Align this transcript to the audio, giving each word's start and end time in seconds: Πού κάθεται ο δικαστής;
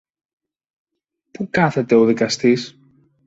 Πού 1.31 1.47
κάθεται 1.49 1.95
ο 1.95 2.05
δικαστής; 2.05 2.79